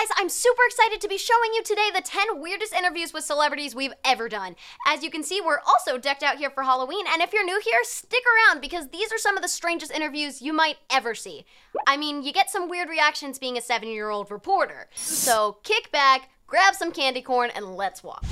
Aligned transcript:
guys, 0.00 0.08
I'm 0.16 0.28
super 0.28 0.62
excited 0.66 1.00
to 1.00 1.08
be 1.08 1.18
showing 1.18 1.50
you 1.54 1.62
today 1.62 1.90
the 1.92 2.00
10 2.00 2.40
weirdest 2.40 2.72
interviews 2.72 3.12
with 3.12 3.24
celebrities 3.24 3.74
we've 3.74 3.92
ever 4.04 4.28
done. 4.28 4.56
As 4.86 5.02
you 5.02 5.10
can 5.10 5.22
see, 5.22 5.40
we're 5.40 5.60
also 5.66 5.98
decked 5.98 6.22
out 6.22 6.36
here 6.36 6.50
for 6.50 6.62
Halloween, 6.62 7.04
and 7.12 7.20
if 7.20 7.32
you're 7.32 7.44
new 7.44 7.60
here, 7.62 7.80
stick 7.82 8.22
around 8.24 8.60
because 8.60 8.88
these 8.88 9.12
are 9.12 9.18
some 9.18 9.36
of 9.36 9.42
the 9.42 9.48
strangest 9.48 9.92
interviews 9.92 10.40
you 10.40 10.52
might 10.52 10.76
ever 10.90 11.14
see. 11.14 11.44
I 11.86 11.96
mean, 11.96 12.22
you 12.22 12.32
get 12.32 12.50
some 12.50 12.68
weird 12.68 12.88
reactions 12.88 13.38
being 13.38 13.58
a 13.58 13.62
seven 13.62 13.88
year 13.88 14.10
old 14.10 14.30
reporter. 14.30 14.88
So 14.94 15.58
kick 15.64 15.92
back, 15.92 16.30
grab 16.46 16.74
some 16.74 16.92
candy 16.92 17.22
corn, 17.22 17.50
and 17.54 17.76
let's 17.76 18.02
watch. 18.02 18.24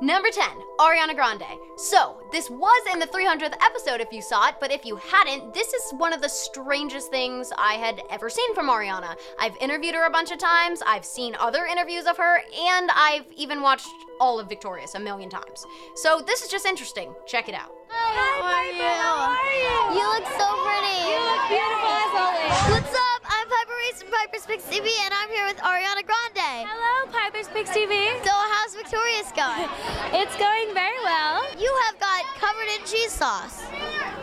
Number 0.00 0.28
10, 0.30 0.44
Ariana 0.78 1.12
Grande. 1.12 1.58
So, 1.76 2.18
this 2.30 2.48
was 2.48 2.92
in 2.92 3.00
the 3.00 3.06
300th 3.06 3.54
episode 3.60 4.00
if 4.00 4.12
you 4.12 4.22
saw 4.22 4.48
it, 4.48 4.54
but 4.60 4.70
if 4.70 4.84
you 4.86 4.94
hadn't, 4.94 5.52
this 5.52 5.72
is 5.72 5.92
one 5.94 6.12
of 6.12 6.22
the 6.22 6.28
strangest 6.28 7.10
things 7.10 7.52
I 7.58 7.74
had 7.74 8.00
ever 8.08 8.30
seen 8.30 8.54
from 8.54 8.68
Ariana. 8.68 9.16
I've 9.40 9.56
interviewed 9.56 9.96
her 9.96 10.06
a 10.06 10.10
bunch 10.10 10.30
of 10.30 10.38
times, 10.38 10.84
I've 10.86 11.04
seen 11.04 11.34
other 11.40 11.66
interviews 11.66 12.06
of 12.06 12.16
her, 12.16 12.36
and 12.36 12.90
I've 12.94 13.26
even 13.36 13.60
watched 13.60 13.88
all 14.20 14.38
of 14.38 14.48
Victorious 14.48 14.94
a 14.94 15.00
million 15.00 15.30
times. 15.30 15.66
So, 15.96 16.22
this 16.24 16.42
is 16.42 16.48
just 16.48 16.64
interesting. 16.64 17.12
Check 17.26 17.48
it 17.48 17.56
out. 17.56 17.72
Hi, 17.90 18.38
Piper. 18.38 18.86
How 19.02 19.34
are 19.34 19.50
you? 19.50 19.98
You 19.98 20.06
look 20.14 20.26
so 20.30 20.46
pretty. 20.62 20.94
You 21.10 21.18
look 21.26 21.42
beautiful 21.50 21.90
as 21.90 22.14
always. 22.14 22.54
What's 22.70 22.94
up? 22.94 23.20
I'm 23.26 23.48
Piper 23.50 23.74
Reese 23.82 24.02
from 24.02 24.12
Piper's 24.12 24.46
Picks 24.46 24.64
TV, 24.70 24.94
and 25.02 25.12
I'm 25.12 25.28
here 25.28 25.46
with 25.46 25.58
Ariana 25.58 26.06
Grande. 26.06 26.70
Hello, 26.70 27.10
Picks 27.46 27.70
TV. 27.70 28.10
So, 28.24 28.30
how's 28.32 28.74
Victorious 28.74 29.30
going? 29.30 29.68
It's 30.20 30.34
going 30.36 30.74
very 30.74 30.98
well. 31.04 31.44
You 31.56 31.72
have 31.86 32.00
got 32.00 32.24
covered 32.40 32.66
in 32.66 32.84
cheese 32.84 33.12
sauce. 33.12 33.62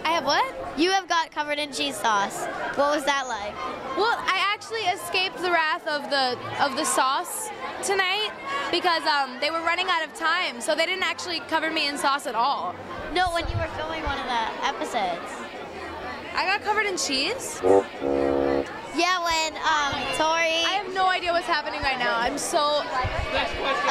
I 0.04 0.10
have 0.10 0.26
what? 0.26 0.44
You 0.78 0.92
have 0.92 1.08
got 1.08 1.32
covered 1.32 1.58
in 1.58 1.72
cheese 1.72 1.96
sauce. 1.96 2.44
What 2.76 2.94
was 2.94 3.06
that 3.06 3.28
like? 3.28 3.56
Well, 3.96 4.18
I 4.20 4.44
actually 4.54 4.82
escaped 4.82 5.38
the 5.38 5.52
wrath 5.52 5.88
of 5.88 6.10
the 6.10 6.38
of 6.62 6.76
the 6.76 6.84
sauce 6.84 7.50
tonight 7.84 8.32
because 8.72 9.04
um, 9.04 9.38
they 9.40 9.50
were 9.50 9.62
running 9.62 9.88
out 9.90 10.04
of 10.06 10.14
time, 10.16 10.60
so 10.60 10.76
they 10.76 10.86
didn't 10.86 11.04
actually 11.04 11.40
cover 11.48 11.72
me 11.72 11.88
in 11.88 11.98
sauce 11.98 12.28
at 12.28 12.36
all. 12.36 12.76
No, 13.14 13.30
when 13.32 13.48
you 13.48 13.56
were 13.56 13.72
filming 13.78 14.04
one 14.04 14.20
of 14.20 14.26
the 14.26 14.68
episodes. 14.68 15.32
I 16.36 16.46
got 16.46 16.64
covered 16.64 16.86
in 16.86 16.98
cheese. 16.98 17.62
Yeah, 17.64 19.24
when 19.24 19.56
um, 19.64 19.96
Tori. 20.20 20.68
I 21.16 21.18
have 21.18 21.24
no 21.24 21.30
idea 21.30 21.40
what's 21.40 21.48
happening 21.48 21.82
right 21.82 21.98
now. 21.98 22.20
I'm 22.20 22.38
so. 22.38 22.84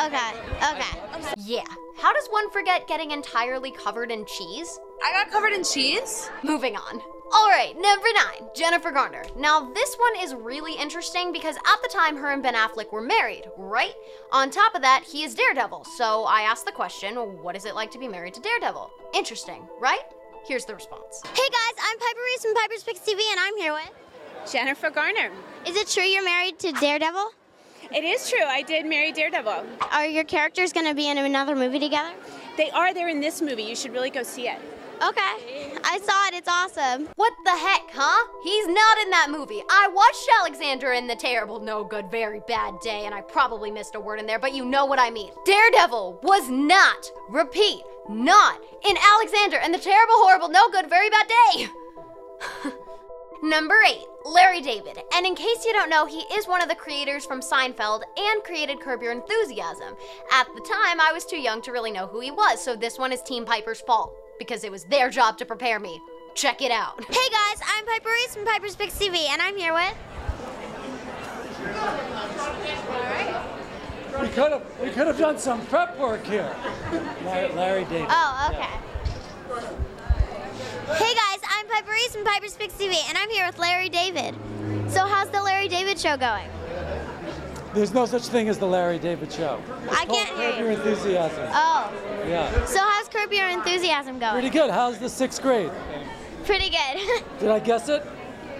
Okay, 0.04 0.28
okay. 0.76 1.32
Yeah, 1.38 1.64
how 1.96 2.12
does 2.12 2.26
one 2.28 2.50
forget 2.50 2.86
getting 2.86 3.12
entirely 3.12 3.70
covered 3.70 4.10
in 4.10 4.26
cheese? 4.26 4.78
I 5.02 5.10
got 5.10 5.30
covered 5.30 5.54
in 5.54 5.64
cheese. 5.64 6.28
Moving 6.42 6.76
on. 6.76 7.00
All 7.32 7.48
right, 7.48 7.74
number 7.80 8.06
nine, 8.14 8.50
Jennifer 8.54 8.90
Garner. 8.90 9.24
Now, 9.38 9.72
this 9.72 9.94
one 9.94 10.22
is 10.22 10.34
really 10.34 10.74
interesting 10.74 11.32
because 11.32 11.56
at 11.56 11.82
the 11.82 11.88
time, 11.88 12.18
her 12.18 12.30
and 12.30 12.42
Ben 12.42 12.54
Affleck 12.54 12.92
were 12.92 13.00
married, 13.00 13.44
right? 13.56 13.94
On 14.30 14.50
top 14.50 14.74
of 14.74 14.82
that, 14.82 15.02
he 15.02 15.24
is 15.24 15.34
Daredevil. 15.34 15.86
So 15.96 16.24
I 16.24 16.42
asked 16.42 16.66
the 16.66 16.72
question, 16.72 17.14
what 17.14 17.56
is 17.56 17.64
it 17.64 17.74
like 17.74 17.90
to 17.92 17.98
be 17.98 18.06
married 18.06 18.34
to 18.34 18.40
Daredevil? 18.40 18.90
Interesting, 19.14 19.66
right? 19.80 20.02
Here's 20.46 20.66
the 20.66 20.74
response. 20.74 21.22
Hey 21.24 21.48
guys, 21.48 21.84
I'm 21.88 21.98
Piper 21.98 22.20
Reese 22.26 22.42
from 22.42 22.54
Piper's 22.54 22.84
Picks 22.84 23.00
TV, 23.00 23.20
and 23.30 23.40
I'm 23.40 23.56
here 23.56 23.72
with. 23.72 24.03
Jennifer 24.50 24.90
Garner. 24.90 25.30
Is 25.66 25.76
it 25.76 25.88
true 25.88 26.02
you're 26.02 26.24
married 26.24 26.58
to 26.60 26.72
Daredevil? 26.72 27.30
It 27.94 28.04
is 28.04 28.28
true. 28.28 28.44
I 28.44 28.62
did 28.62 28.86
marry 28.86 29.12
Daredevil. 29.12 29.64
Are 29.92 30.06
your 30.06 30.24
characters 30.24 30.72
going 30.72 30.86
to 30.86 30.94
be 30.94 31.08
in 31.08 31.18
another 31.18 31.54
movie 31.54 31.78
together? 31.78 32.12
They 32.56 32.70
are 32.70 32.94
there 32.94 33.08
in 33.08 33.20
this 33.20 33.42
movie. 33.42 33.62
You 33.62 33.76
should 33.76 33.92
really 33.92 34.10
go 34.10 34.22
see 34.22 34.48
it. 34.48 34.58
Okay. 34.96 35.72
I 35.82 35.98
saw 36.02 36.28
it. 36.28 36.34
It's 36.34 36.48
awesome. 36.48 37.08
What 37.16 37.32
the 37.44 37.50
heck, 37.50 37.90
huh? 37.92 38.26
He's 38.42 38.66
not 38.66 38.98
in 38.98 39.10
that 39.10 39.28
movie. 39.30 39.62
I 39.68 39.88
watched 39.92 40.28
Alexander 40.40 40.92
in 40.92 41.06
the 41.06 41.16
terrible, 41.16 41.60
no 41.60 41.84
good, 41.84 42.10
very 42.10 42.40
bad 42.46 42.80
day, 42.80 43.04
and 43.04 43.14
I 43.14 43.20
probably 43.20 43.70
missed 43.70 43.94
a 43.94 44.00
word 44.00 44.20
in 44.20 44.26
there, 44.26 44.38
but 44.38 44.54
you 44.54 44.64
know 44.64 44.86
what 44.86 44.98
I 44.98 45.10
mean. 45.10 45.30
Daredevil 45.44 46.20
was 46.22 46.48
not, 46.48 47.10
repeat, 47.28 47.82
not 48.08 48.60
in 48.88 48.96
Alexander 49.14 49.58
and 49.58 49.74
the 49.74 49.78
terrible, 49.78 50.14
horrible, 50.16 50.48
no 50.48 50.68
good, 50.70 50.88
very 50.88 51.10
bad 51.10 51.26
day. 51.28 51.68
Number 53.44 53.74
eight, 53.86 54.06
Larry 54.24 54.62
David. 54.62 55.02
And 55.12 55.26
in 55.26 55.34
case 55.34 55.66
you 55.66 55.74
don't 55.74 55.90
know, 55.90 56.06
he 56.06 56.20
is 56.34 56.48
one 56.48 56.62
of 56.62 56.70
the 56.70 56.74
creators 56.74 57.26
from 57.26 57.42
Seinfeld 57.42 58.00
and 58.16 58.42
created 58.42 58.80
Curb 58.80 59.02
Your 59.02 59.12
Enthusiasm. 59.12 59.94
At 60.32 60.46
the 60.54 60.62
time, 60.62 60.98
I 60.98 61.12
was 61.12 61.26
too 61.26 61.36
young 61.36 61.60
to 61.60 61.70
really 61.70 61.90
know 61.90 62.06
who 62.06 62.20
he 62.20 62.30
was, 62.30 62.64
so 62.64 62.74
this 62.74 62.98
one 62.98 63.12
is 63.12 63.20
Team 63.20 63.44
Piper's 63.44 63.82
fault 63.82 64.16
because 64.38 64.64
it 64.64 64.72
was 64.72 64.84
their 64.84 65.10
job 65.10 65.36
to 65.36 65.44
prepare 65.44 65.78
me. 65.78 66.00
Check 66.34 66.62
it 66.62 66.70
out. 66.70 67.04
Hey 67.04 67.28
guys, 67.30 67.60
I'm 67.66 67.84
Piper 67.84 68.08
Reese 68.08 68.34
from 68.34 68.46
Piper's 68.46 68.76
Picks 68.76 68.98
TV, 68.98 69.28
and 69.28 69.42
I'm 69.42 69.58
here 69.58 69.74
with. 69.74 69.94
We 74.22 74.28
could 74.28 74.52
have 74.52 74.62
we 74.82 74.88
could 74.88 75.06
have 75.06 75.18
done 75.18 75.36
some 75.36 75.66
prep 75.66 75.98
work 75.98 76.24
here. 76.24 76.56
Larry, 77.26 77.52
Larry 77.52 77.84
David. 77.84 78.08
Oh, 78.08 78.50
okay. 78.54 79.74
Hey 80.86 81.14
guys, 81.14 81.23
I'm 81.64 81.70
Piper 81.70 81.92
Reese 81.92 82.14
from 82.14 82.24
Piper's 82.24 82.54
Picks 82.56 82.74
TV, 82.74 82.94
and 83.08 83.16
I'm 83.16 83.30
here 83.30 83.46
with 83.46 83.58
Larry 83.58 83.88
David. 83.88 84.34
So, 84.88 85.06
how's 85.06 85.30
the 85.30 85.42
Larry 85.42 85.66
David 85.68 85.98
show 85.98 86.16
going? 86.16 86.46
There's 87.74 87.94
no 87.94 88.04
such 88.06 88.24
thing 88.24 88.48
as 88.48 88.58
the 88.58 88.66
Larry 88.66 88.98
David 88.98 89.32
Show. 89.32 89.60
It's 89.84 89.96
I 89.98 90.04
can't 90.04 90.28
hear 90.38 90.50
Curb 90.50 90.58
you. 90.58 90.64
Your 90.64 90.72
Enthusiasm. 90.72 91.48
Oh, 91.52 91.92
Yeah. 92.28 92.64
so 92.66 92.78
how's 92.80 93.08
Curb 93.08 93.32
Your 93.32 93.48
Enthusiasm 93.48 94.18
going? 94.18 94.32
Pretty 94.34 94.50
good. 94.50 94.70
How's 94.70 94.98
the 94.98 95.08
sixth 95.08 95.40
grade? 95.42 95.70
Pretty 96.44 96.70
good. 96.70 97.22
Did 97.40 97.50
I 97.50 97.58
guess 97.60 97.88
it? 97.88 98.04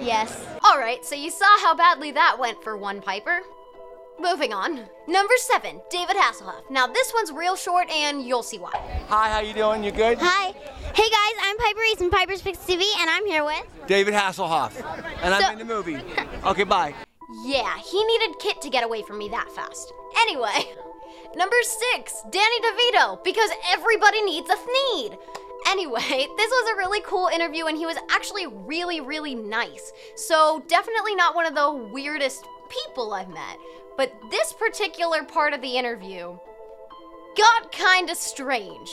yes. 0.01 0.45
All 0.65 0.79
right, 0.79 1.05
so 1.05 1.15
you 1.15 1.31
saw 1.31 1.59
how 1.61 1.75
badly 1.75 2.11
that 2.13 2.39
went 2.39 2.63
for 2.65 2.77
one 2.77 3.01
Piper. 3.03 3.41
Moving 4.19 4.53
on. 4.53 4.81
Number 5.09 5.35
seven, 5.39 5.81
David 5.91 6.17
Hasselhoff. 6.17 6.71
Now 6.71 6.87
this 6.87 7.13
one's 7.15 7.31
real 7.33 7.57
short, 7.57 7.91
and 7.91 8.23
you'll 8.25 8.43
see 8.45 8.59
why. 8.59 8.73
Hi, 9.09 9.29
how 9.29 9.41
you 9.41 9.53
doing? 9.53 9.85
You 9.85 9.91
good? 9.91 10.19
Hi. 10.21 10.55
Hey 10.94 11.10
guys, 11.10 11.32
I'm 11.43 11.56
Piper 11.59 11.81
Reese 11.81 11.99
from 11.99 12.10
Piper's 12.10 12.41
Picks 12.43 12.59
TV, 12.59 12.82
and 13.00 13.10
I'm 13.10 13.27
here 13.27 13.44
with. 13.44 13.65
David 13.87 14.15
Hasselhoff, 14.15 14.72
and 15.22 15.34
So- 15.34 15.47
I'm 15.49 15.59
in 15.60 15.66
the 15.66 15.75
movie. 15.75 15.99
Okay, 16.44 16.65
bye. 16.65 16.94
Yeah, 17.47 17.78
he 17.78 18.05
needed 18.05 18.38
KITT 18.38 18.60
to 18.62 18.69
get 18.71 18.84
away 18.84 19.03
from 19.03 19.16
me 19.19 19.28
that 19.31 19.50
fast. 19.55 19.91
Anyway, 20.21 20.72
number 21.37 21.56
six, 21.62 22.22
Danny 22.31 22.60
DeVito, 22.60 23.25
because 23.25 23.49
everybody 23.72 24.21
needs 24.22 24.49
a 24.50 24.56
Thneed. 24.56 25.19
Anyway, 25.69 26.00
this 26.37 26.50
was 26.50 26.75
a 26.75 26.77
really 26.77 27.00
cool 27.00 27.28
interview 27.28 27.65
and 27.65 27.78
he 27.78 27.87
was 27.87 27.97
actually 28.11 28.47
really, 28.47 29.00
really 29.00 29.34
nice. 29.34 29.91
So, 30.16 30.62
definitely 30.69 31.15
not 31.15 31.34
one 31.34 31.47
of 31.47 31.55
the 31.55 31.72
weirdest 31.93 32.44
people 32.69 33.15
I've 33.15 33.31
met. 33.31 33.56
But 33.97 34.12
this 34.31 34.53
particular 34.53 35.25
part 35.25 35.55
of 35.55 35.62
the 35.62 35.76
interview 35.78 36.37
got 37.37 37.72
kinda 37.72 38.15
strange. 38.15 38.91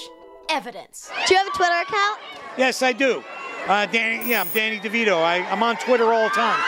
Evidence. 0.52 1.10
Do 1.28 1.34
you 1.34 1.38
have 1.38 1.48
a 1.48 1.58
Twitter 1.58 1.80
account? 1.80 2.20
Yes, 2.58 2.82
I 2.82 2.92
do. 2.92 3.24
Uh, 3.68 3.86
Danny, 3.86 4.30
yeah, 4.30 4.42
I'm 4.42 4.50
Danny 4.50 4.80
DeVito. 4.80 5.16
I, 5.16 5.38
I'm 5.50 5.64
on 5.64 5.78
Twitter 5.78 6.12
all 6.12 6.28
the 6.28 6.36
time, 6.36 6.60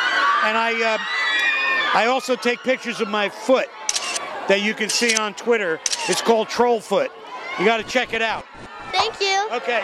and 0.45 0.57
I 0.57 0.71
uh, 0.93 0.97
I 1.93 2.05
also 2.07 2.35
take 2.35 2.59
pictures 2.63 3.01
of 3.01 3.09
my 3.09 3.27
foot 3.27 3.67
that 4.47 4.61
you 4.61 4.73
can 4.73 4.89
see 4.89 5.15
on 5.15 5.33
Twitter. 5.33 5.81
It's 6.07 6.21
called 6.21 6.47
Troll 6.47 6.79
Foot. 6.79 7.11
You 7.59 7.65
got 7.65 7.77
to 7.77 7.83
check 7.83 8.13
it 8.13 8.21
out. 8.21 8.45
Thank 8.91 9.19
you. 9.19 9.49
Okay, 9.51 9.81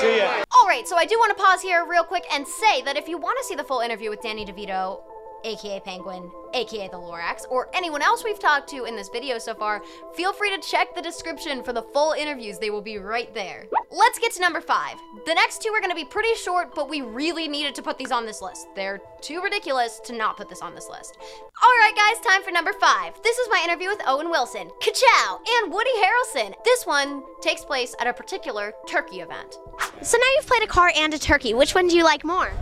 see 0.00 0.18
ya. 0.18 0.44
All 0.60 0.68
right, 0.68 0.86
so 0.86 0.96
I 0.96 1.06
do 1.06 1.16
want 1.18 1.36
to 1.36 1.42
pause 1.42 1.62
here 1.62 1.86
real 1.88 2.04
quick 2.04 2.24
and 2.32 2.46
say 2.46 2.82
that 2.82 2.96
if 2.96 3.08
you 3.08 3.16
want 3.16 3.38
to 3.40 3.44
see 3.44 3.54
the 3.54 3.64
full 3.64 3.80
interview 3.80 4.10
with 4.10 4.20
Danny 4.20 4.44
DeVito, 4.44 5.00
aka 5.44 5.80
Penguin, 5.80 6.30
aka 6.54 6.88
the 6.88 6.96
Lorax, 6.96 7.42
or 7.50 7.68
anyone 7.74 8.02
else 8.02 8.24
we've 8.24 8.38
talked 8.38 8.68
to 8.70 8.84
in 8.84 8.96
this 8.96 9.08
video 9.08 9.38
so 9.38 9.54
far, 9.54 9.82
feel 10.14 10.32
free 10.32 10.50
to 10.50 10.68
check 10.68 10.94
the 10.94 11.02
description 11.02 11.62
for 11.62 11.72
the 11.72 11.82
full 11.82 12.12
interviews. 12.12 12.58
They 12.58 12.70
will 12.70 12.82
be 12.82 12.98
right 12.98 13.32
there. 13.34 13.66
Let's 13.90 14.18
get 14.18 14.32
to 14.32 14.40
number 14.40 14.60
five. 14.60 14.96
The 15.26 15.34
next 15.34 15.62
two 15.62 15.70
are 15.70 15.80
to 15.80 15.94
be 15.94 16.04
pretty 16.04 16.34
short, 16.34 16.74
but 16.74 16.88
we 16.88 17.02
really 17.02 17.48
needed 17.48 17.74
to 17.74 17.82
put 17.82 17.98
these 17.98 18.12
on 18.12 18.24
this 18.24 18.40
list. 18.40 18.68
They're 18.74 19.00
too 19.20 19.42
ridiculous 19.42 20.00
to 20.04 20.12
not 20.12 20.36
put 20.36 20.48
this 20.48 20.62
on 20.62 20.74
this 20.74 20.88
list. 20.88 21.18
All 21.20 21.68
right, 21.80 21.92
guys, 21.96 22.24
time 22.24 22.42
for 22.42 22.50
number 22.50 22.72
five. 22.72 23.20
This 23.22 23.36
is 23.38 23.48
my 23.50 23.60
interview 23.64 23.88
with 23.88 24.00
Owen 24.06 24.30
Wilson, 24.30 24.70
Kachow, 24.80 25.38
and 25.62 25.72
Woody 25.72 25.90
Harrelson. 25.98 26.54
This 26.64 26.86
one 26.86 27.22
takes 27.40 27.64
place 27.64 27.94
at 28.00 28.06
a 28.06 28.12
particular 28.12 28.72
turkey 28.86 29.20
event. 29.20 29.58
So 30.02 30.16
now 30.16 30.26
you've 30.36 30.46
played 30.46 30.62
a 30.62 30.66
car 30.66 30.92
and 30.96 31.12
a 31.12 31.18
turkey. 31.18 31.54
Which 31.54 31.74
one 31.74 31.88
do 31.88 31.96
you 31.96 32.04
like 32.04 32.24
more? 32.24 32.52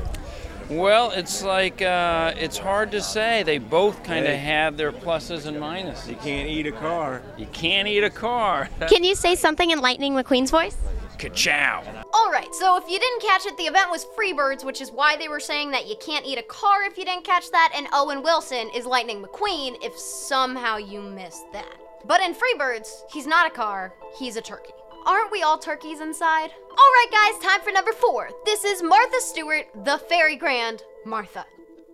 Well, 0.71 1.13
it's 1.13 1.43
like 1.43 1.81
uh, 1.81 2.35
it's 2.37 2.59
hard 2.59 2.91
to 2.91 3.01
say. 3.01 3.43
They 3.43 3.57
both 3.57 4.05
kind 4.05 4.27
of 4.27 4.35
have 4.35 4.77
their 4.77 4.93
pluses 4.93 5.47
and 5.47 5.57
minuses. 5.57 6.09
You 6.09 6.17
can't 6.17 6.49
eat 6.49 6.67
a 6.67 6.73
car. 6.73 7.23
You 7.39 7.47
can't 7.53 7.89
eat 7.89 8.05
a 8.05 8.11
car. 8.11 8.69
Can 8.89 9.03
you 9.03 9.15
say 9.15 9.35
something 9.35 9.71
in 9.71 9.81
Lightning 9.81 10.13
McQueen's 10.13 10.51
voice? 10.51 10.77
Ka-chow. 11.19 12.05
All 12.13 12.31
right, 12.31 12.55
so 12.55 12.77
if 12.77 12.85
you 12.89 12.99
didn't 12.99 13.23
catch 13.23 13.47
it, 13.47 13.57
the 13.57 13.65
event 13.65 13.91
was 13.91 14.07
Freebirds, 14.17 14.65
which 14.65 14.81
is 14.81 14.93
why 14.93 15.17
they 15.17 15.29
were 15.29 15.41
saying 15.41 15.73
that 15.73 15.89
you 15.89 15.97
can't 16.01 16.25
eat 16.25 16.39
a 16.39 16.43
car 16.45 16.85
if 16.85 16.97
you 16.97 17.05
didn't 17.05 17.25
catch 17.25 17.51
that, 17.51 17.73
and 17.75 17.89
Owen 17.93 18.23
Wilson 18.23 18.71
is 18.75 18.87
Lightning 18.87 19.25
McQueen 19.25 19.77
if 19.83 19.99
somehow 19.99 20.77
you 20.77 21.01
missed 21.01 21.51
that. 21.53 21.77
But 22.05 22.21
in 22.21 22.35
Freebirds, 22.35 23.03
he's 23.11 23.27
not 23.27 23.51
a 23.51 23.55
car, 23.55 23.95
he's 24.17 24.37
a 24.37 24.43
turkey. 24.43 24.73
Aren't 25.09 25.33
we 25.33 25.43
all 25.43 25.57
turkeys 25.57 26.01
inside? 26.01 26.51
All 26.71 26.77
right, 26.77 27.07
guys, 27.11 27.43
time 27.43 27.63
for 27.63 27.71
number 27.73 27.93
four. 27.93 28.29
This 28.45 28.63
is 28.63 28.83
Martha 28.83 29.17
Stewart, 29.21 29.67
the 29.85 29.97
Fairy 29.97 30.37
Grand 30.37 30.83
Martha. 31.07 31.47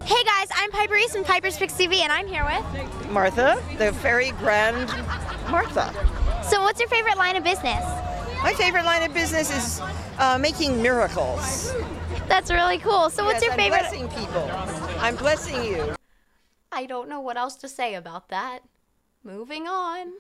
Hey 0.03 0.25
guys, 0.25 0.49
I'm 0.57 0.73
Piper 0.73 0.95
Reese 0.95 1.13
from 1.13 1.23
Piper's 1.23 1.57
Picks 1.57 1.75
TV, 1.75 1.99
and 2.01 2.11
I'm 2.11 2.27
here 2.27 2.45
with. 2.45 3.09
Martha, 3.11 3.63
the 3.79 3.93
fairy 3.93 4.33
grand 4.33 4.89
Martha. 5.49 5.95
So, 6.43 6.61
what's 6.63 6.81
your 6.81 6.89
favorite 6.89 7.17
line 7.17 7.37
of 7.37 7.45
business? 7.45 7.85
My 8.43 8.53
favorite 8.59 8.85
line 8.85 9.05
of 9.09 9.15
business 9.15 9.49
is 9.57 9.81
uh, 10.19 10.37
making 10.37 10.83
miracles. 10.83 11.73
That's 12.27 12.51
really 12.51 12.79
cool. 12.79 13.11
So, 13.11 13.25
what's 13.25 13.37
Yes, 13.37 13.45
your 13.45 13.53
I'm 13.53 13.59
favorite? 13.59 13.79
blessing 13.79 14.09
people. 14.09 14.51
I'm 14.99 15.15
blessing 15.15 15.63
you. 15.65 15.95
I 16.73 16.85
don't 16.87 17.09
know 17.09 17.21
what 17.21 17.37
else 17.37 17.55
to 17.59 17.69
say 17.69 17.95
about 17.95 18.29
that. 18.31 18.61
Moving 19.27 19.67
on. 19.67 20.13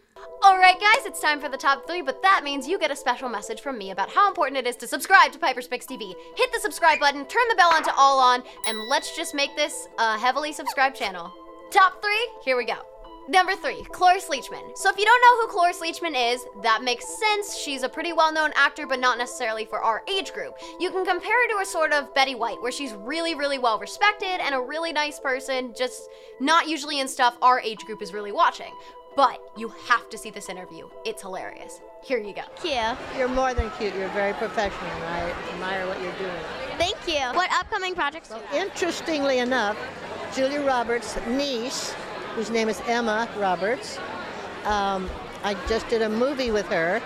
All 0.42 0.56
right, 0.56 0.80
guys, 0.80 1.04
it's 1.04 1.20
time 1.20 1.38
for 1.38 1.50
the 1.50 1.58
top 1.58 1.86
three, 1.86 2.00
but 2.00 2.22
that 2.22 2.40
means 2.42 2.66
you 2.66 2.78
get 2.78 2.90
a 2.90 2.96
special 2.96 3.28
message 3.28 3.60
from 3.60 3.76
me 3.76 3.90
about 3.90 4.08
how 4.08 4.28
important 4.28 4.56
it 4.56 4.66
is 4.66 4.76
to 4.76 4.86
subscribe 4.86 5.30
to 5.32 5.38
Piper's 5.38 5.68
Picks 5.68 5.84
TV. 5.84 6.14
Hit 6.36 6.50
the 6.52 6.60
subscribe 6.60 7.00
button, 7.00 7.26
turn 7.26 7.42
the 7.50 7.54
bell 7.54 7.70
on 7.74 7.82
to 7.84 7.94
all 7.98 8.18
on, 8.18 8.42
and 8.66 8.78
let's 8.88 9.14
just 9.14 9.34
make 9.34 9.54
this 9.56 9.88
a 9.98 10.18
heavily 10.18 10.54
subscribed 10.54 10.96
channel. 10.96 11.30
Top 11.70 12.00
three, 12.00 12.30
here 12.46 12.56
we 12.56 12.64
go. 12.64 12.93
Number 13.28 13.54
three, 13.54 13.82
Cloris 13.84 14.28
Leachman. 14.28 14.76
So 14.76 14.90
if 14.90 14.98
you 14.98 15.04
don't 15.04 15.20
know 15.22 15.40
who 15.40 15.52
Cloris 15.52 15.80
Leachman 15.80 16.34
is, 16.34 16.44
that 16.62 16.82
makes 16.82 17.06
sense. 17.18 17.56
She's 17.56 17.82
a 17.82 17.88
pretty 17.88 18.12
well-known 18.12 18.52
actor, 18.54 18.86
but 18.86 19.00
not 19.00 19.16
necessarily 19.16 19.64
for 19.64 19.80
our 19.80 20.02
age 20.08 20.34
group. 20.34 20.56
You 20.78 20.90
can 20.90 21.06
compare 21.06 21.32
her 21.32 21.54
to 21.54 21.62
a 21.62 21.64
sort 21.64 21.92
of 21.92 22.14
Betty 22.14 22.34
White, 22.34 22.60
where 22.60 22.72
she's 22.72 22.92
really, 22.92 23.34
really 23.34 23.58
well 23.58 23.78
respected 23.78 24.40
and 24.42 24.54
a 24.54 24.60
really 24.60 24.92
nice 24.92 25.18
person, 25.18 25.72
just 25.74 26.10
not 26.38 26.68
usually 26.68 27.00
in 27.00 27.08
stuff 27.08 27.38
our 27.40 27.60
age 27.60 27.80
group 27.86 28.02
is 28.02 28.12
really 28.12 28.32
watching. 28.32 28.72
But 29.16 29.40
you 29.56 29.68
have 29.68 30.10
to 30.10 30.18
see 30.18 30.30
this 30.30 30.48
interview. 30.48 30.88
It's 31.06 31.22
hilarious. 31.22 31.80
Here 32.02 32.18
you 32.18 32.34
go. 32.34 32.42
Thank 32.56 32.98
you. 33.14 33.18
You're 33.18 33.28
more 33.28 33.54
than 33.54 33.70
cute. 33.78 33.94
You're 33.94 34.08
very 34.08 34.34
professional. 34.34 34.90
and 34.90 35.04
I 35.04 35.30
admire 35.52 35.86
what 35.86 36.02
you're 36.02 36.12
doing. 36.18 36.42
Thank 36.76 36.96
you. 37.06 37.20
What 37.34 37.50
upcoming 37.52 37.94
projects 37.94 38.28
do 38.28 38.34
you 38.34 38.40
have? 38.42 38.66
Interestingly 38.66 39.38
enough, 39.38 39.78
Julia 40.34 40.62
Roberts' 40.62 41.16
niece, 41.28 41.94
whose 42.34 42.50
name 42.50 42.68
is 42.68 42.80
Emma 42.86 43.28
Roberts, 43.38 43.98
um, 44.64 45.08
I 45.42 45.54
just 45.68 45.88
did 45.88 46.02
a 46.02 46.08
movie 46.08 46.50
with 46.50 46.66
her 46.66 47.00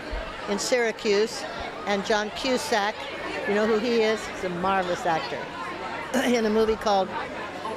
in 0.49 0.59
Syracuse, 0.59 1.43
and 1.87 2.05
John 2.07 2.31
Cusack, 2.31 2.95
you 3.47 3.55
know 3.55 3.67
who 3.67 3.79
he 3.79 4.03
is? 4.03 4.25
He's 4.29 4.45
a 4.45 4.49
marvelous 4.49 5.05
actor. 5.05 5.39
in 6.25 6.47
a 6.47 6.51
movie 6.51 6.77
called 6.77 7.09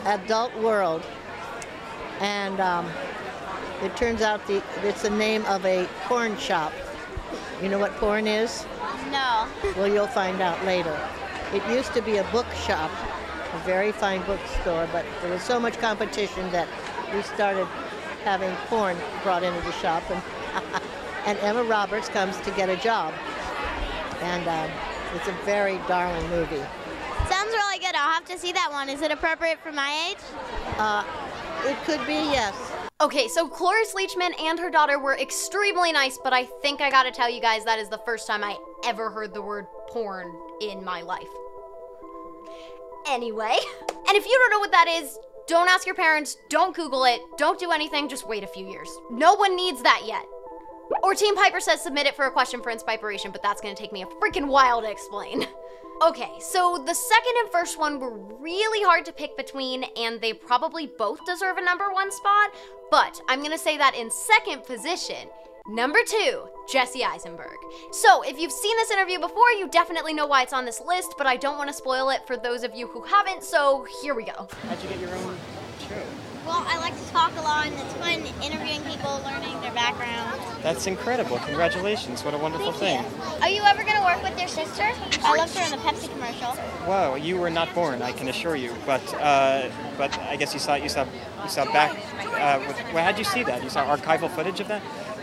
Adult 0.05 0.55
World, 0.57 1.03
and 2.19 2.59
um, 2.61 2.89
it 3.83 3.95
turns 3.97 4.21
out 4.21 4.45
the, 4.47 4.63
it's 4.83 5.01
the 5.01 5.09
name 5.09 5.43
of 5.45 5.65
a 5.65 5.87
porn 6.05 6.37
shop. 6.37 6.71
You 7.61 7.69
know 7.69 7.79
what 7.79 7.91
porn 7.97 8.27
is? 8.27 8.65
No. 9.11 9.47
Well, 9.75 9.87
you'll 9.87 10.07
find 10.07 10.41
out 10.41 10.63
later. 10.65 10.97
It 11.53 11.67
used 11.69 11.93
to 11.93 12.01
be 12.01 12.17
a 12.17 12.23
bookshop, 12.31 12.89
a 13.53 13.57
very 13.65 13.91
fine 13.91 14.21
bookstore, 14.25 14.87
but 14.93 15.05
there 15.21 15.31
was 15.31 15.41
so 15.41 15.59
much 15.59 15.77
competition 15.79 16.49
that 16.51 16.67
we 17.13 17.21
started 17.21 17.65
having 18.23 18.53
porn 18.67 18.97
brought 19.23 19.43
into 19.43 19.61
the 19.61 19.71
shop, 19.73 20.03
and 20.09 20.21
and 21.25 21.37
Emma 21.39 21.63
Roberts 21.63 22.09
comes 22.09 22.39
to 22.41 22.51
get 22.51 22.69
a 22.69 22.77
job, 22.77 23.13
and 24.21 24.47
um, 24.47 24.69
it's 25.15 25.27
a 25.27 25.45
very 25.45 25.77
darling 25.87 26.27
movie. 26.29 26.63
Sounds 27.29 27.51
really 27.53 27.79
good. 27.79 27.95
I'll 27.95 28.13
have 28.13 28.25
to 28.25 28.37
see 28.37 28.51
that 28.51 28.69
one. 28.71 28.89
Is 28.89 29.01
it 29.01 29.11
appropriate 29.11 29.59
for 29.59 29.71
my 29.71 30.09
age? 30.09 30.23
Uh, 30.77 31.03
it 31.65 31.77
could 31.85 32.05
be 32.07 32.13
yes. 32.13 32.55
Okay, 33.01 33.27
so 33.27 33.47
Cloris 33.47 33.95
Leachman 33.95 34.39
and 34.39 34.59
her 34.59 34.69
daughter 34.69 34.99
were 34.99 35.17
extremely 35.17 35.91
nice, 35.91 36.19
but 36.23 36.33
I 36.33 36.45
think 36.61 36.81
I 36.81 36.91
gotta 36.91 37.11
tell 37.11 37.29
you 37.29 37.41
guys 37.41 37.65
that 37.65 37.79
is 37.79 37.89
the 37.89 37.97
first 37.99 38.27
time 38.27 38.43
I 38.43 38.57
ever 38.85 39.09
heard 39.09 39.33
the 39.33 39.41
word 39.41 39.65
porn 39.87 40.31
in 40.61 40.83
my 40.83 41.01
life. 41.01 41.27
Anyway, 43.07 43.57
and 43.89 44.17
if 44.17 44.25
you 44.25 44.31
don't 44.31 44.51
know 44.51 44.59
what 44.59 44.71
that 44.71 44.87
is, 44.87 45.17
don't 45.51 45.67
ask 45.67 45.85
your 45.85 45.95
parents, 45.95 46.37
don't 46.47 46.73
Google 46.73 47.03
it, 47.03 47.19
don't 47.37 47.59
do 47.59 47.71
anything, 47.71 48.07
just 48.07 48.25
wait 48.25 48.41
a 48.41 48.47
few 48.47 48.65
years. 48.65 48.89
No 49.11 49.33
one 49.33 49.53
needs 49.53 49.83
that 49.83 50.03
yet. 50.05 50.23
Or 51.03 51.13
Team 51.13 51.35
Piper 51.35 51.59
says 51.59 51.81
submit 51.81 52.07
it 52.07 52.15
for 52.15 52.23
a 52.23 52.31
question 52.31 52.61
for 52.61 52.71
inspiration, 52.71 53.33
but 53.33 53.43
that's 53.43 53.59
gonna 53.59 53.75
take 53.75 53.91
me 53.91 54.01
a 54.01 54.05
freaking 54.05 54.47
while 54.47 54.81
to 54.81 54.89
explain. 54.89 55.45
Okay, 56.03 56.31
so 56.39 56.83
the 56.83 56.95
second 56.95 57.33
and 57.43 57.51
first 57.51 57.77
one 57.77 57.99
were 57.99 58.17
really 58.39 58.83
hard 58.83 59.05
to 59.05 59.13
pick 59.13 59.37
between, 59.37 59.83
and 59.95 60.19
they 60.19 60.33
probably 60.33 60.87
both 60.87 61.23
deserve 61.27 61.57
a 61.57 61.63
number 61.63 61.93
one 61.93 62.11
spot, 62.11 62.55
but 62.89 63.21
I'm 63.29 63.43
gonna 63.43 63.55
say 63.55 63.77
that 63.77 63.93
in 63.93 64.09
second 64.09 64.63
position, 64.63 65.29
number 65.67 65.99
two, 66.05 66.47
Jesse 66.71 67.03
Eisenberg. 67.03 67.57
So 67.91 68.21
if 68.23 68.39
you've 68.39 68.51
seen 68.51 68.75
this 68.77 68.91
interview 68.91 69.19
before, 69.19 69.49
you 69.57 69.67
definitely 69.69 70.13
know 70.13 70.25
why 70.25 70.43
it's 70.43 70.53
on 70.53 70.65
this 70.65 70.81
list, 70.85 71.15
but 71.17 71.27
I 71.27 71.37
don't 71.37 71.57
wanna 71.57 71.73
spoil 71.73 72.09
it 72.09 72.25
for 72.27 72.37
those 72.37 72.63
of 72.63 72.75
you 72.75 72.87
who 72.87 73.01
haven't, 73.01 73.43
so 73.43 73.85
here 74.01 74.13
we 74.13 74.23
go. 74.23 74.47
How'd 74.67 74.83
you 74.83 74.89
get 74.89 74.99
your 74.99 75.15
own 75.15 75.37
show? 75.87 76.01
Well, 76.45 76.65
I 76.67 76.79
like 76.79 76.97
to 76.97 77.11
talk 77.11 77.31
a 77.37 77.41
lot, 77.41 77.67
and 77.67 77.75
it's 77.75 77.93
fun 77.93 78.13
interviewing 78.43 78.81
people, 78.81 79.21
learning 79.23 79.61
their 79.61 79.71
background. 79.73 80.41
That's 80.63 80.87
incredible. 80.87 81.37
Congratulations. 81.37 82.23
What 82.25 82.33
a 82.33 82.37
wonderful 82.37 82.71
thing. 82.71 83.05
Are 83.41 83.49
you 83.49 83.61
ever 83.61 83.83
going 83.83 83.95
to 83.95 84.03
work 84.03 84.23
with 84.23 84.37
your 84.39 84.47
sister? 84.47 84.89
I 85.23 85.35
loved 85.37 85.55
her 85.55 85.63
in 85.63 85.71
the 85.71 85.77
Pepsi 85.77 86.11
commercial. 86.11 86.57
Wow, 86.87 87.13
you 87.13 87.37
were 87.37 87.51
not 87.51 87.71
born, 87.75 88.01
I 88.01 88.11
can 88.11 88.27
assure 88.27 88.55
you. 88.55 88.73
But 88.87 89.01
uh, 89.15 89.69
but 89.99 90.17
I 90.21 90.35
guess 90.35 90.53
you 90.55 90.59
saw 90.59 90.73
you 90.73 90.89
saw 90.89 91.05
you 91.43 91.49
saw 91.49 91.65
back. 91.71 91.91
Uh, 92.25 92.59
with, 92.67 92.77
well, 92.91 93.03
how'd 93.03 93.19
you 93.19 93.23
see 93.23 93.43
that? 93.43 93.63
You 93.63 93.69
saw 93.69 93.95
archival 93.95 94.29
footage 94.29 94.59
of 94.59 94.67
that. 94.67 94.81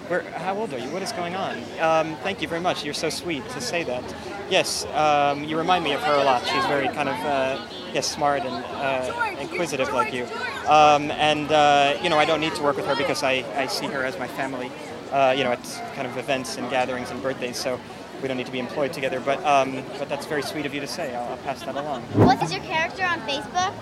Where? 0.09 0.23
How 0.23 0.57
old 0.57 0.73
are 0.73 0.79
you? 0.79 0.89
What 0.89 1.03
is 1.03 1.13
going 1.13 1.37
on? 1.37 1.59
Um, 1.81 2.17
thank 2.23 2.41
you 2.41 2.49
very 2.49 2.63
much. 2.63 2.83
You're 2.83 2.95
so 2.95 3.11
sweet 3.11 3.47
to 3.51 3.61
say 3.61 3.85
that. 3.85 4.03
Yes, 4.49 4.87
um, 4.87 5.45
you 5.45 5.59
remind 5.59 5.85
me 5.85 5.93
of 5.93 6.01
her 6.01 6.15
a 6.15 6.25
lot. 6.25 6.47
She's 6.47 6.65
very 6.65 6.89
kind 6.89 7.11
of 7.11 7.15
uh, 7.17 7.67
yes, 7.93 8.11
smart 8.11 8.43
and 8.43 8.65
uh, 8.65 9.37
inquisitive 9.39 9.93
like 9.93 10.15
you. 10.15 10.25
Um, 10.67 11.11
and 11.11 11.53
uh, 11.53 11.99
you 12.03 12.09
know, 12.09 12.19
I 12.19 12.25
don't 12.25 12.41
need 12.41 12.55
to 12.55 12.63
work 12.63 12.77
with 12.77 12.87
her 12.87 12.97
because 12.97 13.23
I, 13.23 13.45
I 13.55 13.67
see 13.67 13.87
her 13.87 14.03
as 14.03 14.19
my 14.19 14.29
family. 14.29 14.73
Uh, 15.13 15.35
you 15.37 15.45
know, 15.45 15.53
at 15.53 15.63
kind 15.95 16.07
of 16.07 16.17
events 16.17 16.57
and 16.57 16.71
gatherings 16.71 17.11
and 17.11 17.23
birthdays. 17.23 17.57
So 17.59 17.79
we 18.23 18.29
don't 18.29 18.39
need 18.39 18.47
to 18.47 18.53
be 18.53 18.61
employed 18.61 18.95
together. 18.95 19.21
But 19.21 19.45
um, 19.45 19.83
but 19.99 20.09
that's 20.09 20.25
very 20.25 20.43
sweet 20.43 20.65
of 20.65 20.73
you 20.73 20.81
to 20.81 20.87
say. 20.87 21.15
I'll, 21.15 21.33
I'll 21.33 21.37
pass 21.39 21.63
that 21.65 21.77
along. 21.77 22.01
What 22.15 22.43
is 22.43 22.51
your 22.51 22.63
character 22.63 23.05
on 23.05 23.21
Facebook? 23.29 23.75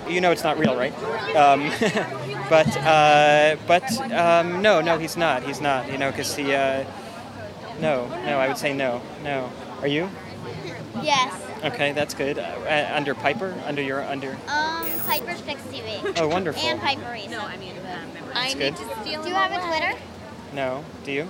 you 0.08 0.20
know 0.20 0.31
it's 0.31 0.44
not 0.44 0.58
real, 0.58 0.76
right? 0.76 0.93
Um, 1.34 1.70
but 2.49 2.76
uh, 2.78 3.56
but 3.66 4.12
um, 4.12 4.62
no, 4.62 4.81
no, 4.81 4.99
he's 4.99 5.16
not. 5.16 5.43
He's 5.43 5.60
not. 5.60 5.90
You 5.90 5.99
know, 5.99 6.10
because 6.10 6.34
he. 6.34 6.55
Uh, 6.55 6.84
no, 7.81 8.08
no, 8.25 8.38
I 8.38 8.49
would 8.49 8.58
say 8.58 8.72
no, 8.72 9.00
no. 9.22 9.50
Are 9.81 9.87
you? 9.87 10.10
Yes. 11.02 11.32
Okay, 11.64 11.93
that's 11.93 12.14
good. 12.14 12.38
Uh, 12.38 12.90
under 12.92 13.14
Piper, 13.14 13.54
under 13.66 13.82
your 13.82 14.02
under. 14.02 14.32
Um, 14.49 14.87
Piper's 15.06 15.40
Picks 15.42 15.62
TV. 15.62 16.14
Oh, 16.18 16.28
wonderful. 16.28 16.62
And 16.62 16.80
Piper 16.80 17.12
Reese. 17.12 17.30
No, 17.30 17.40
I 17.40 17.56
mean, 17.56 17.75
That's 18.35 18.54
good. 18.54 18.75
Do 19.04 19.11
you 19.11 19.35
have 19.35 19.52
a 19.52 19.66
Twitter? 19.66 19.99
No, 20.54 20.85
do 21.04 21.12
you? 21.12 21.28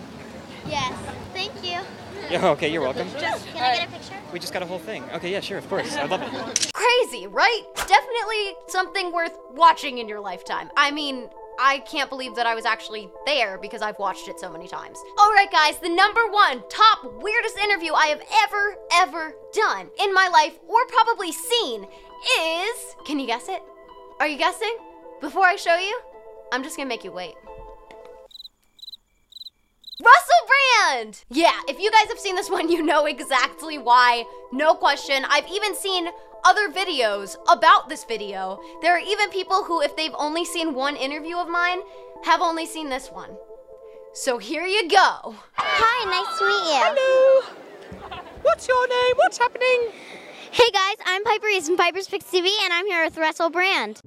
Yes. 0.68 0.94
Thank 1.32 1.52
you. 1.64 1.78
Yeah, 2.30 2.48
okay, 2.48 2.70
you're 2.70 2.82
welcome. 2.82 3.08
Can 3.12 3.24
I 3.56 3.76
get 3.76 3.88
a 3.88 3.90
picture? 3.90 4.14
We 4.34 4.38
just 4.38 4.52
got 4.52 4.62
a 4.62 4.66
whole 4.66 4.78
thing. 4.78 5.02
Okay, 5.14 5.32
yeah, 5.32 5.40
sure, 5.40 5.56
of 5.56 5.66
course. 5.70 5.96
I'd 5.96 6.10
love 6.10 6.20
it. 6.20 6.72
Crazy, 6.74 7.26
right? 7.26 7.62
Definitely 7.74 8.54
something 8.66 9.12
worth 9.12 9.32
watching 9.52 9.96
in 9.96 10.08
your 10.08 10.20
lifetime. 10.20 10.68
I 10.76 10.90
mean, 10.90 11.30
I 11.58 11.78
can't 11.90 12.10
believe 12.10 12.34
that 12.36 12.44
I 12.44 12.54
was 12.54 12.66
actually 12.66 13.08
there 13.24 13.56
because 13.56 13.80
I've 13.80 13.98
watched 13.98 14.28
it 14.28 14.38
so 14.38 14.50
many 14.50 14.68
times. 14.68 14.98
All 15.18 15.32
right, 15.32 15.50
guys, 15.50 15.78
the 15.78 15.88
number 15.88 16.20
one 16.30 16.62
top 16.68 16.98
weirdest 17.22 17.56
interview 17.56 17.94
I 17.94 18.06
have 18.08 18.20
ever, 18.44 18.76
ever 18.94 19.34
done 19.54 19.88
in 19.98 20.12
my 20.12 20.28
life 20.28 20.58
or 20.68 20.84
probably 20.88 21.32
seen 21.32 21.84
is. 21.84 22.94
Can 23.06 23.18
you 23.18 23.26
guess 23.26 23.48
it? 23.48 23.62
Are 24.20 24.28
you 24.28 24.36
guessing? 24.36 24.76
Before 25.22 25.46
I 25.46 25.56
show 25.56 25.76
you, 25.76 25.98
I'm 26.52 26.62
just 26.62 26.76
gonna 26.76 26.88
make 26.88 27.04
you 27.04 27.12
wait. 27.12 27.34
Russell 30.00 30.37
Brand! 30.76 31.24
Yeah, 31.30 31.58
if 31.68 31.78
you 31.78 31.90
guys 31.90 32.08
have 32.08 32.18
seen 32.18 32.36
this 32.36 32.50
one, 32.56 32.70
you 32.70 32.82
know 32.82 33.06
exactly 33.06 33.78
why. 33.78 34.24
No 34.52 34.74
question. 34.74 35.24
I've 35.28 35.48
even 35.48 35.74
seen 35.74 36.08
other 36.44 36.68
videos 36.70 37.36
about 37.50 37.88
this 37.88 38.04
video. 38.04 38.60
There 38.80 38.94
are 38.96 39.00
even 39.00 39.30
people 39.30 39.64
who, 39.64 39.82
if 39.82 39.96
they've 39.96 40.14
only 40.16 40.44
seen 40.44 40.74
one 40.74 40.96
interview 40.96 41.36
of 41.36 41.48
mine, 41.48 41.80
have 42.24 42.40
only 42.40 42.66
seen 42.66 42.88
this 42.88 43.08
one. 43.08 43.30
So 44.14 44.38
here 44.38 44.64
you 44.64 44.88
go. 44.88 45.34
Hi, 45.54 46.10
nice 46.10 46.38
to 46.38 46.46
meet 46.46 46.64
you. 46.72 46.80
Hello. 46.84 48.28
What's 48.42 48.66
your 48.66 48.88
name? 48.88 49.16
What's 49.16 49.38
happening? 49.38 49.90
Hey 50.50 50.70
guys, 50.72 50.96
I'm 51.04 51.24
Piper 51.24 51.46
Reese 51.46 51.66
from 51.68 51.76
Piper's 51.76 52.08
Picks 52.08 52.24
TV, 52.24 52.48
and 52.64 52.72
I'm 52.72 52.86
here 52.86 53.04
with 53.04 53.18
Russell 53.18 53.50
Brand. 53.50 54.00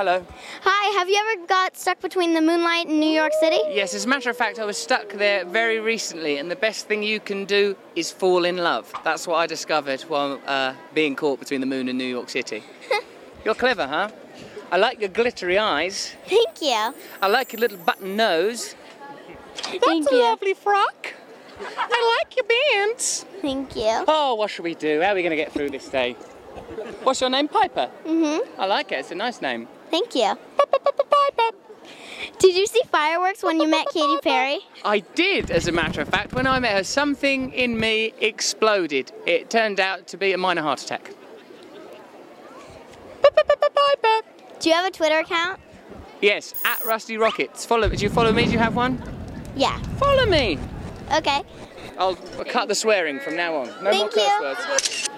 Hello. 0.00 0.24
Hi, 0.62 0.98
have 0.98 1.10
you 1.10 1.16
ever 1.16 1.46
got 1.46 1.76
stuck 1.76 2.00
between 2.00 2.32
the 2.32 2.40
moonlight 2.40 2.86
and 2.86 2.98
New 2.98 3.10
York 3.10 3.34
City? 3.38 3.60
Yes, 3.68 3.92
as 3.92 4.06
a 4.06 4.08
matter 4.08 4.30
of 4.30 4.36
fact, 4.38 4.58
I 4.58 4.64
was 4.64 4.78
stuck 4.78 5.10
there 5.10 5.44
very 5.44 5.78
recently, 5.78 6.38
and 6.38 6.50
the 6.50 6.56
best 6.56 6.88
thing 6.88 7.02
you 7.02 7.20
can 7.20 7.44
do 7.44 7.76
is 7.94 8.10
fall 8.10 8.46
in 8.46 8.56
love. 8.56 8.90
That's 9.04 9.26
what 9.26 9.36
I 9.36 9.46
discovered 9.46 10.00
while 10.08 10.40
uh, 10.46 10.72
being 10.94 11.14
caught 11.16 11.38
between 11.38 11.60
the 11.60 11.66
moon 11.66 11.86
and 11.86 11.98
New 11.98 12.06
York 12.06 12.30
City. 12.30 12.62
You're 13.44 13.54
clever, 13.54 13.86
huh? 13.86 14.08
I 14.72 14.78
like 14.78 15.00
your 15.00 15.10
glittery 15.10 15.58
eyes. 15.58 16.16
Thank 16.26 16.62
you. 16.62 16.94
I 17.20 17.26
like 17.26 17.52
your 17.52 17.60
little 17.60 17.76
button 17.76 18.16
nose. 18.16 18.74
Thank 19.54 20.10
a 20.10 20.14
you. 20.14 20.22
lovely 20.22 20.54
frock. 20.54 21.12
I 21.60 22.16
like 22.22 22.36
your 22.38 22.46
bands. 22.46 23.26
Thank 23.42 23.76
you. 23.76 24.04
Oh, 24.08 24.34
what 24.36 24.48
should 24.48 24.64
we 24.64 24.74
do? 24.74 25.02
How 25.02 25.10
are 25.10 25.14
we 25.14 25.20
going 25.20 25.36
to 25.36 25.36
get 25.36 25.52
through 25.52 25.68
this 25.68 25.90
day? 25.90 26.12
What's 27.02 27.20
your 27.20 27.28
name? 27.28 27.48
Piper. 27.48 27.90
Mm-hmm. 28.06 28.58
I 28.58 28.64
like 28.64 28.92
it. 28.92 29.00
It's 29.00 29.10
a 29.10 29.14
nice 29.14 29.42
name. 29.42 29.68
Thank 29.90 30.14
you. 30.14 30.36
Did 32.38 32.56
you 32.56 32.66
see 32.66 32.82
fireworks 32.90 33.42
when 33.42 33.60
you 33.60 33.68
met 33.68 33.86
Katy 33.92 34.18
Perry? 34.22 34.60
I 34.84 35.00
did, 35.00 35.50
as 35.50 35.68
a 35.68 35.72
matter 35.72 36.00
of 36.00 36.08
fact. 36.08 36.32
When 36.32 36.46
I 36.46 36.58
met 36.58 36.74
her, 36.76 36.84
something 36.84 37.52
in 37.52 37.78
me 37.78 38.14
exploded. 38.20 39.12
It 39.26 39.50
turned 39.50 39.78
out 39.78 40.06
to 40.08 40.16
be 40.16 40.32
a 40.32 40.38
minor 40.38 40.62
heart 40.62 40.82
attack. 40.82 41.10
Do 44.60 44.68
you 44.68 44.74
have 44.74 44.86
a 44.86 44.90
Twitter 44.90 45.18
account? 45.18 45.58
Yes, 46.20 46.54
at 46.64 46.84
Rusty 46.84 47.16
Rockets. 47.16 47.64
Follow. 47.64 47.88
Do 47.88 47.96
you 47.96 48.10
follow 48.10 48.32
me? 48.32 48.44
Do 48.44 48.52
you 48.52 48.58
have 48.58 48.76
one? 48.76 49.02
Yeah. 49.56 49.78
Follow 49.98 50.26
me. 50.26 50.58
Okay. 51.14 51.42
I'll 51.98 52.14
cut 52.16 52.68
the 52.68 52.74
swearing 52.74 53.20
from 53.20 53.36
now 53.36 53.54
on. 53.56 53.68
No 53.82 53.92
more 53.92 54.08
curse 54.08 54.26
you. 54.26 54.38
words. 54.40 55.09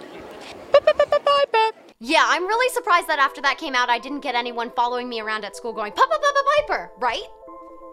Yeah, 2.05 2.25
I'm 2.27 2.49
really 2.49 2.69
surprised 2.75 3.07
that 3.07 3.21
after 3.21 3.41
that 3.43 3.59
came 3.59 3.77
out, 3.77 3.89
I 3.89 4.01
didn't 4.01 4.21
get 4.23 4.35
anyone 4.35 4.73
following 4.73 5.09
me 5.09 5.21
around 5.21 5.45
at 5.45 5.55
school 5.55 5.73
going, 5.73 5.93
Papa, 5.93 6.11
Papa, 6.11 6.43
Piper, 6.57 6.91
right? 6.99 7.23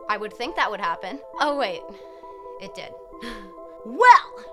I 0.10 0.18
would 0.18 0.34
think 0.34 0.56
that 0.56 0.72
would 0.72 0.82
happen. 0.82 1.20
Oh, 1.40 1.56
wait. 1.56 1.82
It 2.60 2.74
did. 2.74 2.90
Well, 3.86 4.46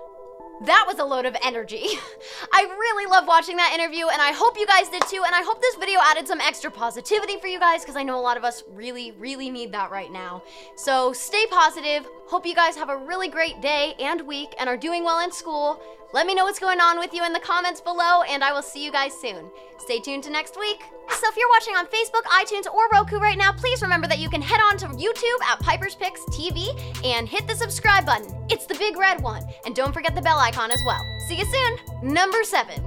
that 0.65 0.85
was 0.87 0.99
a 0.99 1.03
load 1.03 1.25
of 1.25 1.35
energy. 1.43 1.85
I 2.53 2.63
really 2.63 3.11
love 3.11 3.27
watching 3.27 3.57
that 3.57 3.73
interview, 3.73 4.07
and 4.07 4.21
I 4.21 4.31
hope 4.31 4.57
you 4.57 4.65
guys 4.65 4.87
did 4.87 5.03
too. 5.03 5.21
And 5.25 5.35
I 5.35 5.41
hope 5.43 5.61
this 5.61 5.75
video 5.75 5.99
added 6.01 6.27
some 6.27 6.39
extra 6.39 6.71
positivity 6.71 7.37
for 7.37 7.47
you 7.47 7.59
guys 7.59 7.81
because 7.81 7.97
I 7.97 8.03
know 8.03 8.17
a 8.17 8.21
lot 8.21 8.37
of 8.37 8.45
us 8.45 8.63
really, 8.71 9.11
really 9.19 9.49
need 9.49 9.73
that 9.73 9.91
right 9.91 10.11
now. 10.11 10.43
So 10.77 11.11
stay 11.11 11.45
positive. 11.51 12.07
Hope 12.27 12.45
you 12.45 12.55
guys 12.55 12.77
have 12.77 12.89
a 12.89 12.97
really 12.97 13.27
great 13.27 13.61
day 13.61 13.95
and 13.99 14.21
week 14.21 14.55
and 14.59 14.69
are 14.69 14.77
doing 14.77 15.03
well 15.03 15.19
in 15.19 15.31
school. 15.31 15.81
Let 16.13 16.25
me 16.25 16.33
know 16.33 16.45
what's 16.45 16.59
going 16.59 16.79
on 16.79 16.99
with 16.99 17.13
you 17.13 17.25
in 17.25 17.33
the 17.33 17.39
comments 17.39 17.81
below, 17.81 18.21
and 18.29 18.41
I 18.41 18.53
will 18.53 18.61
see 18.61 18.83
you 18.83 18.91
guys 18.91 19.13
soon. 19.13 19.49
Stay 19.77 19.99
tuned 19.99 20.23
to 20.23 20.29
next 20.29 20.57
week. 20.57 20.81
So 21.09 21.27
if 21.27 21.35
you're 21.35 21.49
watching 21.49 21.75
on 21.75 21.85
Facebook, 21.87 22.23
iTunes, 22.23 22.71
or 22.71 22.87
Roku 22.93 23.17
right 23.17 23.37
now, 23.37 23.51
please 23.51 23.81
remember 23.81 24.07
that 24.07 24.19
you 24.19 24.29
can 24.29 24.41
head 24.41 24.61
on 24.61 24.77
to 24.77 24.85
YouTube 24.87 25.41
at 25.43 25.59
Piper's 25.59 25.95
Picks 25.95 26.21
TV 26.25 26.79
and 27.03 27.27
hit 27.27 27.45
the 27.47 27.55
subscribe 27.55 28.05
button. 28.05 28.33
It's 28.49 28.65
the 28.65 28.75
big 28.75 28.97
red 28.97 29.21
one. 29.21 29.43
And 29.65 29.75
don't 29.75 29.93
forget 29.93 30.15
the 30.15 30.21
bell 30.21 30.37
icon 30.37 30.71
as 30.71 30.81
well. 30.85 31.01
See 31.27 31.35
you 31.35 31.45
soon. 31.45 32.13
Number 32.13 32.43
seven. 32.43 32.81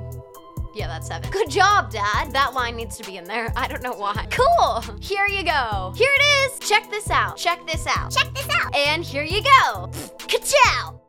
Yeah, 0.75 0.87
that's 0.87 1.09
seven. 1.09 1.31
Good 1.31 1.50
job, 1.50 1.91
Dad. 1.91 2.33
That 2.33 2.55
line 2.55 2.77
needs 2.77 2.97
to 2.99 3.05
be 3.05 3.17
in 3.17 3.25
there. 3.25 3.53
I 3.57 3.69
don't 3.69 3.83
know 3.83 3.93
why. 3.93 4.27
Cool. 4.31 4.81
Here 5.00 5.27
you 5.27 5.43
go. 5.43 5.93
Here 5.97 6.11
it 6.19 6.23
is. 6.23 6.59
Check 6.61 6.91
this 6.91 7.11
out. 7.11 7.37
Check 7.37 7.67
this 7.67 7.87
out. 7.87 8.12
Check 8.12 8.33
this 8.35 8.49
out. 8.50 8.75
And 8.75 9.05
here 9.05 9.25
you 9.25 9.43
go. 9.43 9.91
Ka-chow. 10.29 11.00